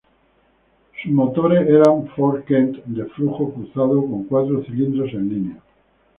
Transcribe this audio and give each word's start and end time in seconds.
Sus 0.99 1.11
motores 1.11 1.69
eran 1.69 2.07
Ford 2.15 2.43
Kent 2.45 2.83
de 2.85 3.05
flujo 3.05 3.51
cruzado, 3.53 4.01
con 4.01 4.23
cuatro 4.23 4.63
cilindros 4.63 5.13
en 5.13 5.29
línea. 5.29 5.59